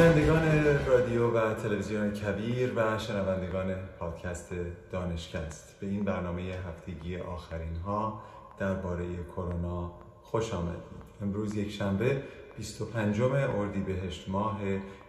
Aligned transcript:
بینندگان 0.00 0.44
رادیو 0.86 1.30
و 1.30 1.54
تلویزیون 1.54 2.12
کبیر 2.12 2.72
و 2.76 2.98
شنوندگان 2.98 3.74
پادکست 3.98 4.48
دانشکست. 4.92 5.80
به 5.80 5.86
این 5.86 6.04
برنامه 6.04 6.42
هفتگی 6.42 7.16
آخرین 7.16 7.76
ها 7.76 8.22
درباره 8.58 9.04
کرونا 9.36 9.92
خوش 10.22 10.54
آمدید. 10.54 10.82
امروز 11.22 11.54
یک 11.54 11.70
شنبه 11.70 12.22
25 12.56 13.20
اردیبهشت 13.22 14.28
ماه 14.28 14.60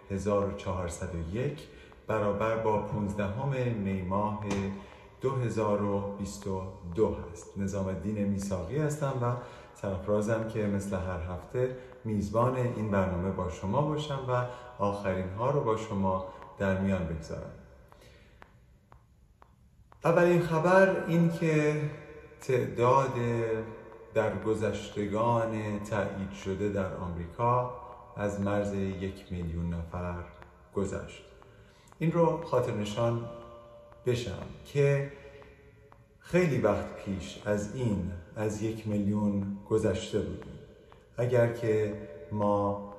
1401 0.10 1.68
برابر 2.08 2.58
با 2.58 2.82
15 2.82 3.72
می 3.72 4.02
ماه 4.02 4.46
2022 5.22 7.18
هست. 7.32 7.58
نظام 7.58 7.88
الدین 7.88 8.24
میساقی 8.28 8.78
هستم 8.78 9.14
و 9.22 9.36
سرفرازم 9.76 10.48
که 10.48 10.60
مثل 10.60 10.96
هر 10.96 11.34
هفته 11.34 11.78
میزبان 12.06 12.56
این 12.56 12.92
برنامه 12.92 13.32
با 13.32 13.50
شما 13.50 13.82
باشم 13.82 14.20
و 14.30 14.46
آخرین 14.82 15.30
ها 15.30 15.52
رو 15.52 15.62
با 15.62 15.78
شما 15.78 16.26
در 16.58 16.78
میان 16.78 17.08
بگذارم. 17.08 17.52
اولین 20.04 20.42
خبر 20.42 21.06
این 21.08 21.32
که 21.32 21.82
تعداد 22.42 23.14
در 24.14 24.36
گذشتگان 24.44 25.80
تایید 25.80 26.32
شده 26.44 26.70
در 26.70 26.96
آمریکا 26.96 27.74
از 28.18 28.42
مرز 28.42 28.74
یک 28.74 29.26
میلیون 29.32 29.74
نفر 29.74 30.24
گذشت. 30.76 31.24
این 32.00 32.12
رو 32.12 32.44
خاطر 32.44 32.74
نشان 32.74 33.30
بشم 34.06 34.48
که 34.66 35.12
خیلی 36.20 36.58
وقت 36.58 37.06
پیش 37.06 37.42
از 37.46 37.76
این 37.76 38.12
از 38.36 38.62
یک 38.62 38.88
میلیون 38.88 39.58
گذشته 39.70 40.20
بودیم. 40.20 40.60
اگر 41.18 41.54
که 41.54 41.94
ما 42.32 42.91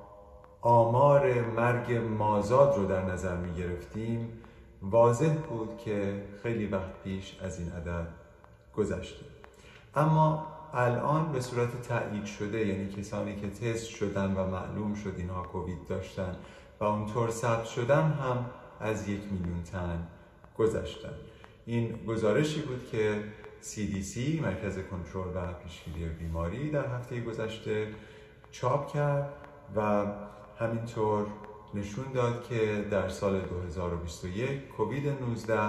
آمار 0.63 1.41
مرگ 1.41 1.93
مازاد 1.93 2.77
رو 2.77 2.85
در 2.85 3.05
نظر 3.05 3.35
می 3.35 3.53
گرفتیم. 3.53 4.29
واضح 4.81 5.33
بود 5.33 5.77
که 5.77 6.23
خیلی 6.43 6.65
وقت 6.65 7.03
پیش 7.03 7.37
از 7.41 7.59
این 7.59 7.71
عدد 7.71 8.07
گذشته. 8.75 9.25
اما 9.95 10.47
الان 10.73 11.31
به 11.31 11.41
صورت 11.41 11.81
تایید 11.81 12.25
شده 12.25 12.67
یعنی 12.67 12.89
کسانی 12.89 13.35
که 13.35 13.49
تست 13.49 13.85
شدن 13.85 14.33
و 14.33 14.47
معلوم 14.47 14.93
شد 14.93 15.13
اینها 15.17 15.43
کووید 15.43 15.87
داشتن 15.87 16.35
و 16.79 16.83
اونطور 16.83 17.29
ثبت 17.29 17.65
شدن 17.65 18.11
هم 18.11 18.45
از 18.79 19.09
یک 19.09 19.21
میلیون 19.31 19.63
تن 19.63 20.07
گذشتن. 20.57 21.13
این 21.65 22.05
گزارشی 22.07 22.61
بود 22.61 22.87
که 22.91 23.23
CDC 23.63 24.41
مرکز 24.41 24.79
کنترل 24.91 25.27
و 25.35 25.53
پیشگیری 25.53 26.05
بیماری 26.09 26.71
در 26.71 26.87
هفته 26.87 27.21
گذشته 27.21 27.87
چاپ 28.51 28.93
کرد 28.93 29.29
و 29.75 30.05
همینطور 30.59 31.25
نشون 31.73 32.05
داد 32.13 32.47
که 32.47 32.85
در 32.91 33.09
سال 33.09 33.39
2021 33.39 34.67
کووید 34.67 35.07
19 35.07 35.59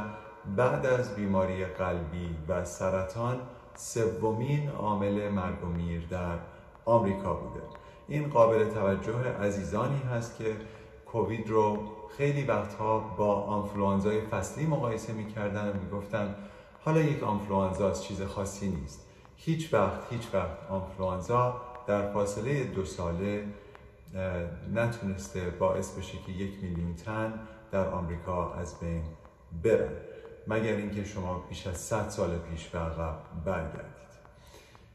بعد 0.56 0.86
از 0.86 1.16
بیماری 1.16 1.64
قلبی 1.64 2.36
و 2.48 2.64
سرطان 2.64 3.40
سومین 3.74 4.68
عامل 4.70 5.28
مرگ 5.28 5.64
و 5.64 5.66
میر 5.66 6.06
در 6.06 6.38
آمریکا 6.84 7.34
بوده. 7.34 7.62
این 8.08 8.28
قابل 8.28 8.68
توجه 8.70 9.32
عزیزانی 9.40 9.98
هست 9.98 10.38
که 10.38 10.56
کووید 11.06 11.50
رو 11.50 11.78
خیلی 12.16 12.44
وقتها 12.44 12.98
با 12.98 13.42
آنفلوانزای 13.42 14.20
فصلی 14.20 14.66
مقایسه 14.66 15.12
می‌کردن 15.12 15.68
و 15.68 15.72
می‌گفتن 15.84 16.34
حالا 16.84 17.00
یک 17.00 17.22
آنفلوانزا 17.22 17.90
از 17.90 18.05
چیز 18.05 18.22
خاصی 18.22 18.68
نیست. 18.68 19.08
هیچ 19.36 19.74
وقت 19.74 20.00
هیچ 20.10 20.34
وقت 20.34 20.58
آنفلوانزا 20.70 21.60
در 21.86 22.12
فاصله 22.12 22.64
دو 22.64 22.84
ساله 22.84 23.44
نتونسته 24.75 25.51
باعث 25.51 25.98
بشه 25.98 26.19
که 26.27 26.33
یک 26.33 26.62
میلیون 26.62 26.95
تن 26.95 27.33
در 27.70 27.89
آمریکا 27.89 28.55
از 28.55 28.80
بین 28.80 29.02
برن. 29.63 29.92
مگر 30.47 30.77
اینکه 30.77 31.05
شما 31.05 31.39
بیش 31.48 31.67
از 31.67 31.77
100 31.77 32.08
سال 32.08 32.39
پیش 32.39 32.69
به 32.69 32.79
عقب 32.79 33.19
برگردید. 33.45 33.95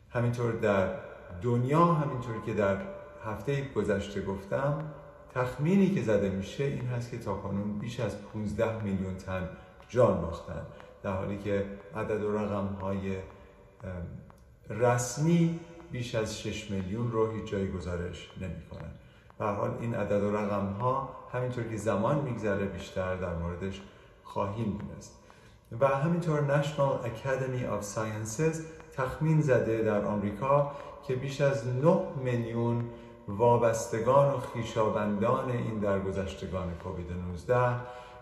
همینطور 0.09 0.51
در 0.51 0.95
دنیا 1.41 1.85
همینطور 1.85 2.41
که 2.45 2.53
در 2.53 2.77
هفته 3.25 3.69
گذشته 3.75 4.21
گفتم 4.21 4.93
تخمینی 5.33 5.89
که 5.89 6.01
زده 6.01 6.29
میشه 6.29 6.63
این 6.63 6.87
هست 6.87 7.11
که 7.11 7.17
تا 7.17 7.33
کنون 7.33 7.79
بیش 7.79 7.99
از 7.99 8.21
15 8.33 8.83
میلیون 8.83 9.17
تن 9.17 9.49
جان 9.89 10.21
باختن. 10.21 10.61
در 11.03 11.13
حالی 11.13 11.37
که 11.37 11.65
عدد 11.95 12.23
و 12.23 12.37
رقم 12.37 12.65
های 12.65 13.17
رسمی 14.69 15.59
بیش 15.91 16.15
از 16.15 16.39
6 16.39 16.71
میلیون 16.71 17.11
رو 17.11 17.31
هیچ 17.31 17.51
جایی 17.51 17.71
گزارش 17.71 18.31
نمی 18.41 18.61
کنن. 18.71 18.91
به 19.39 19.45
حال 19.45 19.77
این 19.79 19.95
عدد 19.95 20.23
و 20.23 20.37
رقم 20.37 20.73
ها 20.81 21.09
همینطور 21.33 21.63
که 21.63 21.77
زمان 21.77 22.21
میگذره 22.21 22.65
بیشتر 22.65 23.15
در 23.15 23.33
موردش 23.33 23.81
خواهیم 24.23 24.77
دونست. 24.77 25.15
و 25.79 25.87
همینطور 25.87 26.61
National 26.61 27.05
Academy 27.05 27.63
of 27.63 27.95
Sciences 27.95 28.57
تخمین 28.97 29.41
زده 29.41 29.81
در 29.81 30.05
آمریکا 30.05 30.71
که 31.07 31.15
بیش 31.15 31.41
از 31.41 31.67
9 31.67 31.97
میلیون 32.23 32.83
وابستگان 33.27 34.33
و 34.33 34.37
خیشاوندان 34.37 35.51
این 35.51 35.79
درگذشتگان 35.79 36.73
کووید 36.83 37.07
19 37.27 37.55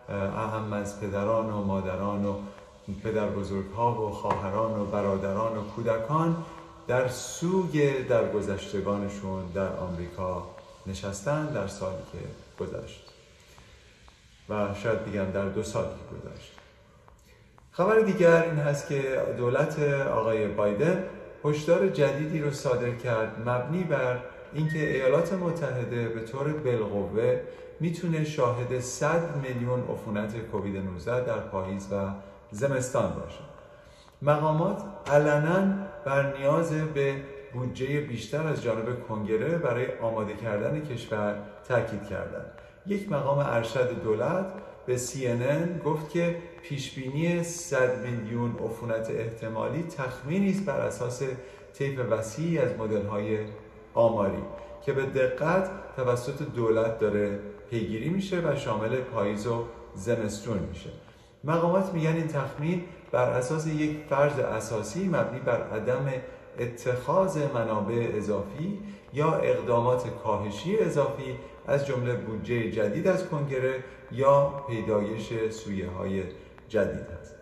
اهم 0.09 0.73
از 0.73 1.01
پدران 1.01 1.53
و 1.53 1.63
مادران 1.63 2.25
و 2.25 2.33
پدر 3.03 3.29
بزرگ 3.29 3.72
ها 3.72 4.01
و 4.01 4.11
خواهران 4.11 4.79
و 4.79 4.85
برادران 4.85 5.57
و 5.57 5.61
کودکان 5.61 6.38
در 6.88 7.07
سوگ 7.07 8.07
درگذشتگانشون 8.07 9.45
در 9.53 9.77
آمریکا 9.77 10.44
نشستن 10.88 11.46
در 11.46 11.68
سالی 11.68 12.03
که 12.12 12.18
گذشت. 12.64 13.03
و 14.50 14.74
شاید 14.84 15.06
بگم 15.06 15.31
در 15.31 15.46
دو 15.46 15.64
سالی 15.64 15.88
که 15.88 16.16
گذشت. 16.16 16.52
خبر 17.72 18.00
دیگر 18.00 18.44
این 18.44 18.56
هست 18.56 18.88
که 18.88 19.22
دولت 19.38 19.80
آقای 20.14 20.48
بایدن 20.48 21.03
هشدار 21.46 21.88
جدیدی 21.88 22.40
رو 22.40 22.52
صادر 22.52 22.92
کرد 22.92 23.50
مبنی 23.50 23.84
بر 23.84 24.20
اینکه 24.53 24.96
ایالات 24.96 25.34
متحده 25.34 26.08
به 26.08 26.22
طور 26.22 26.53
بالقوه 26.53 27.40
می‌تونه 27.80 28.24
شاهد 28.24 28.80
100 28.80 29.36
میلیون 29.36 29.84
عفونت 29.84 30.38
کووید 30.38 30.78
19 30.78 31.25
در 31.25 31.40
پاییز 31.40 31.88
و 31.92 31.96
زمستان 32.52 33.14
باشه. 33.14 33.40
مقامات 34.22 34.84
علنا 35.08 35.74
بر 36.06 36.38
نیاز 36.38 36.72
به 36.72 37.16
بودجه 37.53 38.02
بیشتر 38.02 38.47
از 38.47 38.63
جانب 38.63 39.08
کنگره 39.08 39.58
برای 39.58 39.85
آماده 40.02 40.34
کردن 40.34 40.80
کشور 40.80 41.35
تاکید 41.68 42.03
کردند. 42.03 42.52
یک 42.85 43.12
مقام 43.12 43.38
ارشد 43.40 44.03
دولت 44.03 44.46
به 44.85 44.97
CNN 44.97 45.86
گفت 45.86 46.09
که 46.09 46.36
پیشبینی 46.62 47.44
100 47.44 48.06
میلیون 48.06 48.56
عفونت 48.66 49.09
احتمالی 49.12 49.84
تخمینی 49.84 50.52
است 50.52 50.66
بر 50.66 50.80
اساس 50.80 51.24
طیف 51.74 52.00
وسیعی 52.00 52.59
از 52.59 52.78
مدل 52.80 53.02
آماری 53.94 54.44
که 54.86 54.94
به 54.94 55.06
دقت 55.06 55.69
توسط 55.96 56.41
دولت 56.56 57.00
داره 57.00 57.40
پیگیری 57.69 58.09
میشه 58.09 58.40
و 58.40 58.56
شامل 58.56 58.96
پاییز 58.96 59.47
و 59.47 59.66
زمستون 59.96 60.59
میشه. 60.59 60.90
مقامات 61.44 61.94
میگن 61.94 62.13
این 62.13 62.28
تخمین 62.28 62.84
بر 63.12 63.30
اساس 63.30 63.68
یک 63.68 63.97
فرض 64.09 64.40
اساسی 64.40 65.07
مبنی 65.07 65.40
بر 65.40 65.62
عدم 65.62 66.12
اتخاذ 66.59 67.38
منابع 67.53 68.12
اضافی 68.13 68.79
یا 69.13 69.34
اقدامات 69.34 70.23
کاهشی 70.23 70.78
اضافی 70.78 71.35
از 71.68 71.85
جمله 71.85 72.13
بودجه 72.13 72.72
جدید 72.72 73.07
از 73.07 73.28
کنگره 73.29 73.84
یا 74.12 74.63
پیدایش 74.69 75.50
سویه 75.50 75.90
های 75.90 76.23
جدید 76.69 77.07
است. 77.22 77.35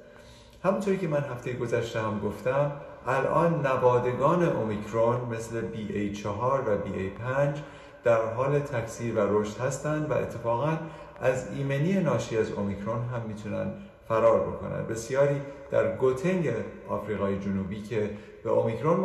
همونطوری 0.64 0.98
که 0.98 1.08
من 1.08 1.20
هفته 1.20 1.54
گذشته 1.54 2.02
هم 2.02 2.20
گفتم 2.20 2.72
الان 3.08 3.66
نوادگان 3.66 4.44
اومیکرون 4.44 5.22
مثل 5.32 5.62
BA4 5.62 6.26
و 6.68 6.78
BA5 6.78 7.60
در 8.04 8.26
حال 8.34 8.60
تکثیر 8.60 9.16
و 9.16 9.40
رشد 9.40 9.58
هستند 9.58 10.12
و 10.12 10.14
اتفاقا 10.14 10.78
از 11.22 11.48
ایمنی 11.56 11.94
ناشی 11.94 12.38
از 12.38 12.52
اومیکرون 12.52 13.02
هم 13.02 13.22
می‌تونن 13.28 13.74
فرار 14.08 14.40
بکنن. 14.40 14.86
بسیاری 14.86 15.42
در 15.72 15.96
گوتنگ 15.96 16.50
آفریقای 16.90 17.40
جنوبی 17.40 17.82
که 17.82 18.10
به 18.44 18.50
اومیکرون 18.50 19.00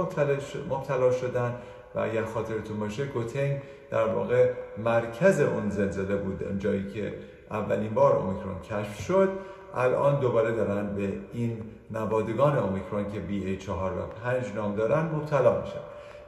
مبتلا 0.70 1.10
شدن 1.10 1.54
و 1.94 1.98
اگر 1.98 2.24
خاطرتون 2.24 2.80
باشه 2.80 3.04
گوتنگ 3.04 3.60
در 3.90 4.04
واقع 4.04 4.50
مرکز 4.78 5.40
اون 5.40 5.70
زلزله 5.70 6.16
بود 6.16 6.58
جایی 6.58 6.88
که 6.88 7.14
اولین 7.50 7.94
بار 7.94 8.16
اومیکرون 8.16 8.60
کشف 8.60 9.00
شد. 9.00 9.28
الان 9.74 10.20
دوباره 10.20 10.52
دارن 10.52 10.94
به 10.94 11.12
این 11.32 11.62
نوادگان 11.90 12.58
اومیکرون 12.58 13.04
که 13.12 13.18
BA4 13.18 13.68
و 13.68 14.06
5 14.24 14.54
نام 14.54 14.76
دارن 14.76 15.02
مبتلا 15.02 15.60
میشن. 15.60 15.80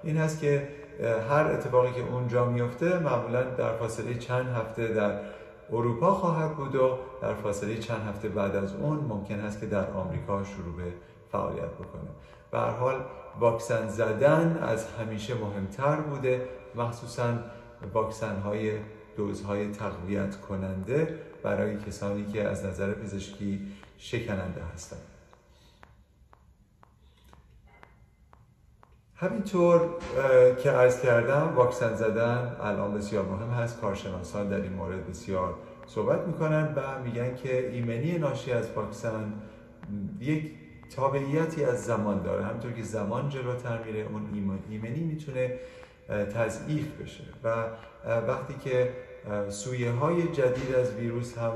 این 0.02 0.16
هست 0.16 0.40
که 0.40 0.69
هر 1.30 1.46
اتفاقی 1.46 1.92
که 1.92 2.12
اونجا 2.12 2.44
میفته 2.44 2.98
معمولا 2.98 3.42
در 3.42 3.72
فاصله 3.72 4.14
چند 4.14 4.46
هفته 4.56 4.88
در 4.88 5.19
اروپا 5.70 6.14
خواهد 6.14 6.56
بود 6.56 6.75
و 6.75 6.99
در 7.23 7.35
فاصله 7.35 7.79
چند 7.79 8.03
هفته 8.09 8.29
بعد 8.29 8.56
از 8.56 8.75
اون 8.75 8.99
ممکن 8.99 9.41
است 9.41 9.61
که 9.61 9.67
در 9.67 9.91
آمریکا 9.91 10.44
شروع 10.44 10.76
به 10.76 10.93
فعالیت 11.32 11.73
بکنه. 11.73 12.11
به 12.50 12.59
حال 12.59 13.05
واکسن 13.41 13.88
زدن 13.88 14.59
از 14.62 14.87
همیشه 14.87 15.35
مهمتر 15.35 15.97
بوده. 15.97 16.49
مخصوصا 16.75 17.38
واکسن 17.94 18.37
های 18.41 18.73
دوزهای 19.17 19.70
تقویت 19.70 20.41
کننده 20.41 21.19
برای 21.43 21.79
کسانی 21.79 22.26
که 22.26 22.49
از 22.49 22.65
نظر 22.65 22.93
پزشکی 22.93 23.73
شکننده 23.99 24.61
هستند. 24.75 25.12
همینطور 29.22 29.80
که 30.62 30.70
عرض 30.70 31.02
کردم 31.02 31.52
واکسن 31.56 31.94
زدن 31.94 32.56
الان 32.60 32.94
بسیار 32.94 33.24
مهم 33.24 33.50
هست. 33.50 33.80
کارشناسان 33.80 34.48
در 34.48 34.60
این 34.60 34.72
مورد 34.72 35.06
بسیار 35.10 35.54
صحبت 35.86 36.26
می‌کنن 36.26 36.74
و 36.76 37.02
میگن 37.04 37.34
که 37.34 37.70
ایمنی 37.70 38.19
ناشی 38.19 38.52
از 38.52 38.69
واکسن 38.76 39.32
یک 40.20 40.50
تابعیتی 40.96 41.64
از 41.64 41.84
زمان 41.84 42.22
داره. 42.22 42.44
همینطور 42.44 42.72
که 42.72 42.82
زمان 42.82 43.28
جلوتر 43.28 43.78
میره 43.82 44.06
اون 44.12 44.50
ایمنی 44.70 45.00
می‌تونه 45.00 45.58
تضعیف 46.34 47.00
بشه. 47.02 47.24
و 47.44 47.64
وقتی 48.28 48.54
که 48.54 48.90
سویه 49.48 49.90
های 49.90 50.22
جدید 50.22 50.74
از 50.74 50.94
ویروس 50.94 51.38
هم 51.38 51.52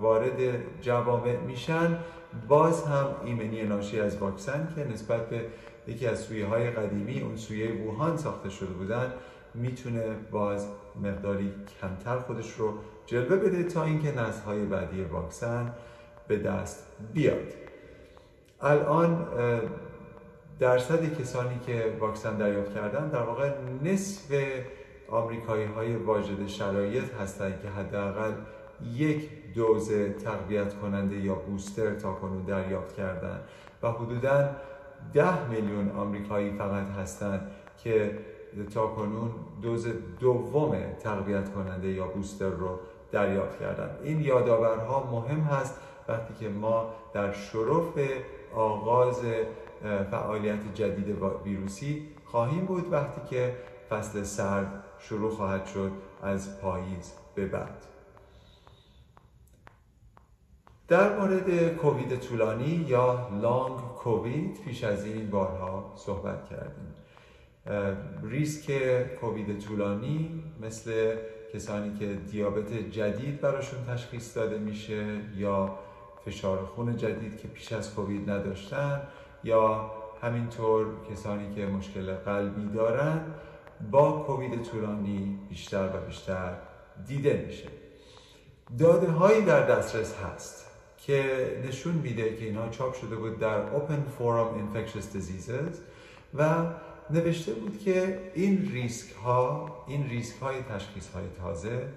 وارد 0.00 0.40
جوامع 0.80 1.36
میشن 1.36 1.98
باز 2.48 2.84
هم 2.84 3.06
ایمنی 3.24 3.62
ناشی 3.62 4.00
از 4.00 4.16
واکسن 4.16 4.68
که 4.76 4.84
نسبت 4.84 5.28
به 5.28 5.44
یکی 5.86 6.06
از 6.06 6.20
سویه 6.20 6.46
های 6.46 6.70
قدیمی 6.70 7.20
اون 7.20 7.36
سویه 7.36 7.82
ووهان 7.82 8.16
ساخته 8.16 8.50
شده 8.50 8.72
بودن 8.72 9.12
می‌تونه 9.54 10.02
باز 10.30 10.66
مقداری 11.02 11.52
کمتر 11.80 12.18
خودش 12.18 12.52
رو 12.52 12.74
جلوه 13.06 13.36
بده 13.36 13.62
تا 13.62 13.84
اینکه 13.84 14.12
نسل 14.12 14.42
های 14.42 14.64
بعدی 14.64 15.02
واکسن 15.02 15.74
به 16.28 16.36
دست 16.38 16.86
بیاد. 17.14 17.52
الان 18.60 19.26
درصد 20.58 21.20
کسانی 21.20 21.58
که 21.66 21.96
واکسن 22.00 22.36
دریافت 22.36 22.74
کردن 22.74 23.08
در 23.08 23.22
واقع 23.22 23.52
نصف 23.82 24.34
آمریکایی 25.08 25.64
های 25.64 25.96
واجد 25.96 26.46
شرایط 26.46 27.14
هستند 27.14 27.60
که 27.62 27.68
حداقل 27.68 28.32
یک 28.94 29.30
دوز 29.54 29.92
تقویت 30.24 30.74
کننده 30.74 31.16
یا 31.16 31.34
بوستر 31.34 31.94
تا 31.94 32.12
کنون 32.12 32.44
دریافت 32.44 32.96
کردن 32.96 33.40
و 33.82 33.90
حدوداً 33.90 34.50
ده 35.14 35.48
میلیون 35.48 35.90
آمریکایی 35.90 36.50
فقط 36.50 36.88
هستند 36.88 37.50
که 37.84 38.18
تا 38.74 38.86
کنون 38.86 39.30
دوز 39.62 39.88
دوم 40.20 40.76
تقویت 41.00 41.52
کننده 41.54 41.88
یا 41.88 42.06
بوستر 42.06 42.48
رو 42.48 42.78
دریافت 43.12 43.60
کردن 43.60 43.90
این 44.02 44.20
یادآورها 44.20 45.08
مهم 45.10 45.40
هست 45.40 45.80
وقتی 46.08 46.34
که 46.34 46.48
ما 46.48 46.94
در 47.12 47.32
شرف 47.32 47.98
آغاز 48.54 49.22
فعالیت 50.10 50.74
جدید 50.74 51.22
ویروسی 51.44 52.08
خواهیم 52.24 52.64
بود 52.64 52.92
وقتی 52.92 53.20
که 53.30 53.56
فصل 53.90 54.22
سرد 54.22 54.84
شروع 54.98 55.30
خواهد 55.30 55.66
شد 55.66 55.90
از 56.22 56.60
پاییز 56.60 57.12
به 57.34 57.46
بعد. 57.46 57.95
در 60.88 61.18
مورد 61.18 61.76
کووید 61.76 62.20
طولانی 62.20 62.84
یا 62.88 63.28
لانگ 63.42 63.78
کووید 63.78 64.60
پیش 64.64 64.84
از 64.84 65.04
این 65.04 65.30
بارها 65.30 65.92
صحبت 65.96 66.48
کردیم. 66.50 66.94
ریسک 68.22 68.72
کووید 69.20 69.58
طولانی 69.58 70.42
مثل 70.62 71.16
کسانی 71.54 71.98
که 71.98 72.06
دیابت 72.06 72.72
جدید 72.72 73.40
براشون 73.40 73.84
تشخیص 73.84 74.36
داده 74.36 74.58
میشه 74.58 75.20
یا 75.36 75.78
فشار 76.26 76.66
خون 76.66 76.96
جدید 76.96 77.36
که 77.38 77.48
پیش 77.48 77.72
از 77.72 77.94
کووید 77.94 78.30
نداشتن 78.30 79.02
یا 79.44 79.90
همینطور 80.22 80.86
کسانی 81.10 81.54
که 81.54 81.66
مشکل 81.66 82.14
قلبی 82.14 82.68
دارن 82.74 83.20
با 83.90 84.12
کووید 84.12 84.62
طولانی 84.62 85.38
بیشتر 85.48 85.86
و 85.94 86.06
بیشتر 86.06 86.52
دیده 87.06 87.44
میشه. 87.46 87.68
داده 88.78 89.10
هایی 89.10 89.44
در 89.44 89.66
دسترس 89.66 90.14
هست. 90.14 90.65
که 91.06 91.62
نشون 91.68 91.94
میده 91.94 92.36
که 92.36 92.44
اینها 92.44 92.68
چاپ 92.68 92.94
شده 92.94 93.16
بود 93.16 93.38
در 93.38 93.66
Open 93.66 94.18
Forum 94.18 94.58
Infectious 94.58 95.16
Diseases 95.16 95.76
و 96.34 96.66
نوشته 97.10 97.52
بود 97.52 97.78
که 97.78 98.18
این 98.34 98.70
ریسک 98.72 99.12
ها 99.12 99.70
این 99.86 100.08
ریسک 100.08 100.42
های 100.42 100.62
تشخیص 100.62 101.08
های 101.08 101.24
تازه 101.42 101.88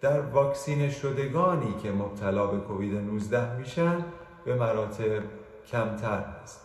در 0.00 0.20
واکسین 0.20 0.90
شدگانی 0.90 1.74
که 1.82 1.92
مبتلا 1.92 2.46
به 2.46 2.58
کووید 2.58 2.94
19 2.94 3.56
میشن 3.56 4.04
به 4.44 4.54
مراتب 4.54 5.22
کمتر 5.70 6.24
است 6.42 6.60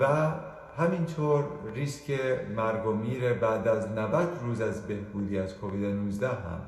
و 0.00 0.32
همینطور 0.78 1.44
ریسک 1.74 2.20
مرگ 2.56 2.86
و 2.86 2.92
میر 2.92 3.32
بعد 3.32 3.68
از 3.68 3.88
90 3.88 4.28
روز 4.42 4.60
از 4.60 4.86
بهبودی 4.86 5.38
از 5.38 5.54
کووید 5.54 5.84
19 5.84 6.28
هم 6.28 6.60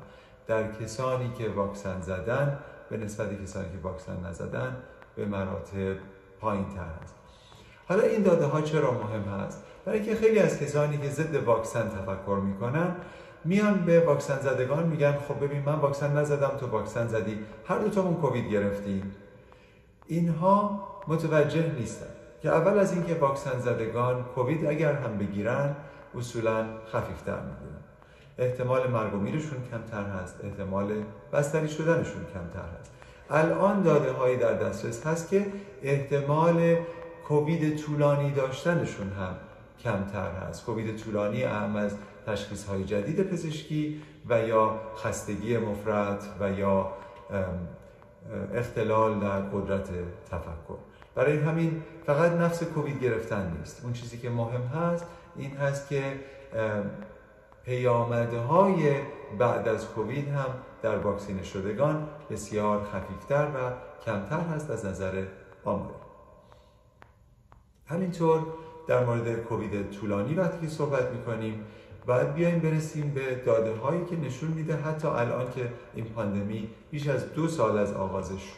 در 0.47 0.71
کسانی 0.71 1.31
که 1.37 1.49
واکسن 1.49 2.01
زدن 2.01 2.59
به 2.91 2.97
نسبت 2.97 3.43
کسانی 3.43 3.65
که 3.65 3.77
واکسن 3.83 4.25
نزدن 4.25 4.77
به 5.15 5.25
مراتب 5.25 5.95
پایین 6.41 6.69
تر 6.69 7.03
هست. 7.03 7.15
حالا 7.87 8.03
این 8.03 8.23
داده 8.23 8.45
ها 8.45 8.61
چرا 8.61 8.91
مهم 8.91 9.21
هست؟ 9.21 9.63
برای 9.85 9.99
اینکه 9.99 10.15
خیلی 10.15 10.39
از 10.39 10.59
کسانی 10.59 10.97
که 10.97 11.09
ضد 11.09 11.35
واکسن 11.35 11.89
تفکر 11.89 12.39
می‌کنن 12.43 12.95
میان 13.45 13.85
به 13.85 13.99
واکسن 13.99 14.39
زدگان 14.39 14.85
میگن 14.87 15.17
خب 15.27 15.45
ببین 15.45 15.61
من 15.65 15.75
واکسن 15.75 16.17
نزدم 16.17 16.57
تو 16.59 16.67
واکسن 16.67 17.07
زدی. 17.07 17.39
هر 17.67 17.79
دو 17.79 17.89
تامون 17.89 18.13
کووید 18.13 18.51
گرفتیم 18.51 19.15
اینها 20.07 20.87
متوجه 21.07 21.71
نیستن 21.71 22.05
که 22.41 22.49
اول 22.49 22.79
از 22.79 22.93
اینکه 22.93 23.15
واکسن 23.15 23.59
زدگان 23.59 24.23
کووید 24.23 24.65
اگر 24.65 24.93
هم 24.93 25.17
بگیرن 25.17 25.75
اصولا 26.17 26.65
خفیفتر 26.91 27.39
می‌گیرن 27.39 27.80
احتمال 28.41 28.89
مرگ 28.89 29.13
و 29.13 29.17
میرشون 29.17 29.57
کمتر 29.71 30.03
هست 30.03 30.35
احتمال 30.43 31.03
بستری 31.33 31.67
شدنشون 31.67 32.25
کمتر 32.33 32.65
هست. 32.79 32.91
الان 33.29 33.81
داده 33.81 34.11
هایی 34.11 34.37
در 34.37 34.53
دسترس 34.53 35.07
هست 35.07 35.29
که 35.29 35.45
احتمال 35.83 36.75
کووید 37.27 37.77
طولانی 37.77 38.31
داشتنشون 38.31 39.09
هم 39.09 39.35
کمتر 39.83 40.31
هست. 40.31 40.65
کووید 40.65 40.97
طولانی 40.97 41.43
اهم 41.43 41.75
از 41.75 41.95
تشخیص 42.25 42.65
های 42.65 42.83
جدید 42.83 43.23
پزشکی 43.29 44.01
و 44.29 44.41
یا 44.41 44.79
خستگی 44.97 45.57
مفرد 45.57 46.23
و 46.39 46.51
یا 46.51 46.91
اختلال 48.53 49.19
در 49.19 49.39
قدرت 49.39 49.89
تفکر. 50.31 50.77
برای 51.15 51.37
همین 51.37 51.83
فقط 52.05 52.31
نفس 52.31 52.63
کووید 52.63 53.03
گرفتن 53.03 53.57
نیست. 53.59 53.81
اون 53.83 53.93
چیزی 53.93 54.17
که 54.17 54.29
مهم 54.29 54.61
هست 54.61 55.05
این 55.35 55.51
هست 55.51 55.89
که 55.89 56.03
پیامدهای 57.65 58.93
بعد 59.39 59.67
از 59.67 59.87
کووید 59.87 60.27
هم 60.27 60.45
در 60.81 60.97
واکسین 60.97 61.43
شدگان 61.43 62.07
بسیار 62.29 62.83
خفیفتر 62.83 63.45
و 63.45 63.71
کمتر 64.05 64.39
هست 64.39 64.69
از 64.69 64.85
نظر 64.85 65.23
آمار 65.65 65.95
همینطور 67.85 68.45
در 68.87 69.05
مورد 69.05 69.35
کووید 69.35 69.89
طولانی 69.89 70.33
وقتی 70.33 70.67
صحبت 70.67 71.11
می‌کنیم 71.11 71.65
باید 72.05 72.33
بیایم 72.33 72.59
برسیم 72.59 73.11
به 73.15 73.35
داده 73.35 73.75
هایی 73.75 74.05
که 74.05 74.17
نشون 74.17 74.49
میده 74.49 74.75
حتی 74.75 75.07
الان 75.07 75.51
که 75.51 75.71
این 75.95 76.05
پاندمی 76.05 76.69
بیش 76.91 77.07
از 77.07 77.33
دو 77.33 77.47
سال 77.47 77.77
از 77.77 77.93
آغازش 77.93 78.53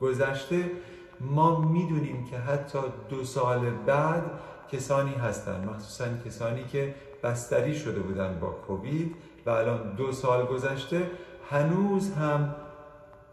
گذشته 0.00 0.70
ما 1.20 1.60
می‌دونیم 1.60 2.24
که 2.24 2.38
حتی 2.38 2.78
دو 3.08 3.24
سال 3.24 3.70
بعد 3.70 4.22
کسانی 4.72 5.14
هستند 5.14 5.68
مخصوصا 5.68 6.04
کسانی 6.26 6.64
که 6.64 6.94
بستری 7.22 7.74
شده 7.74 8.00
بودن 8.00 8.38
با 8.40 8.48
کووید 8.48 9.14
و 9.46 9.50
الان 9.50 9.94
دو 9.94 10.12
سال 10.12 10.46
گذشته 10.46 11.10
هنوز 11.50 12.12
هم 12.12 12.54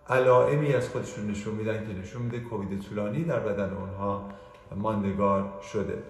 علائمی 0.10 0.74
از 0.74 0.89
خودشون 0.89 1.31
نشون 1.31 1.55
میدن 1.55 1.88
که 1.88 2.01
نشون 2.01 2.22
میده 2.22 2.39
کووید 2.39 2.81
طولانی 2.81 3.24
در 3.24 3.39
بدن 3.39 3.74
اونها 3.74 4.29
ماندگار 4.75 5.53
شده. 5.74 6.03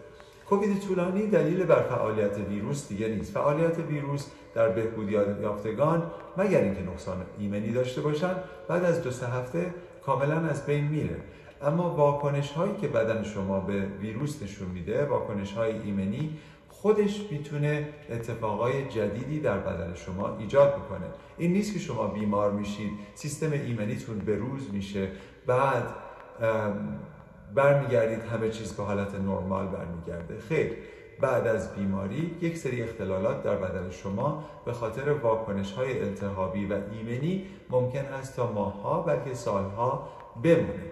کووید 0.49 0.81
طولانی 0.81 1.27
دلیل 1.27 1.63
بر 1.63 1.81
فعالیت 1.81 2.37
ویروس 2.37 2.87
دیگه 2.87 3.07
نیست. 3.07 3.31
فعالیت 3.31 3.79
ویروس 3.79 4.27
در 4.55 4.69
بهبودی 4.69 5.11
یافتگان 5.11 6.11
مگر 6.37 6.61
اینکه 6.61 6.81
نقصان 6.81 7.17
ایمنی 7.39 7.71
داشته 7.71 8.01
باشن 8.01 8.35
بعد 8.67 8.83
از 8.83 9.03
دو 9.03 9.11
سه 9.11 9.27
هفته 9.27 9.73
کاملا 10.05 10.35
از 10.35 10.65
بین 10.65 10.83
میره. 10.87 11.17
اما 11.61 11.89
واکنش 11.89 12.51
هایی 12.51 12.73
که 12.81 12.87
بدن 12.87 13.23
شما 13.23 13.59
به 13.59 13.85
ویروس 14.01 14.43
نشون 14.43 14.67
میده 14.67 15.05
واکنش 15.05 15.53
های 15.53 15.79
ایمنی 15.79 16.37
خودش 16.81 17.31
می‌تونه 17.31 17.87
اتفاقای 18.09 18.87
جدیدی 18.89 19.39
در 19.39 19.57
بدن 19.57 19.93
شما 19.93 20.37
ایجاد 20.37 20.75
بکنه. 20.75 21.05
این 21.37 21.53
نیست 21.53 21.73
که 21.73 21.79
شما 21.79 22.07
بیمار 22.07 22.51
میشید 22.51 22.91
سیستم 23.13 23.51
ایمنیتون 23.51 24.19
به 24.19 24.35
روز 24.35 24.73
میشه 24.73 25.07
بعد 25.47 25.83
برمیگردید 27.55 28.19
همه 28.19 28.49
چیز 28.49 28.73
به 28.73 28.83
حالت 28.83 29.15
نرمال 29.15 29.67
برمیگرده. 29.67 30.39
خیر 30.39 30.73
بعد 31.21 31.47
از 31.47 31.75
بیماری 31.75 32.35
یک 32.41 32.57
سری 32.57 32.83
اختلالات 32.83 33.43
در 33.43 33.55
بدن 33.55 33.89
شما 33.89 34.43
به 34.65 34.73
خاطر 34.73 35.09
واکنش 35.09 35.71
های 35.71 36.01
التهابی 36.01 36.65
و 36.65 36.73
ایمنی 36.73 37.45
ممکن 37.69 38.05
است 38.05 38.35
تا 38.35 38.51
ماهها 38.51 39.01
بلکه 39.01 39.33
سالها 39.33 40.09
بمونه. 40.43 40.91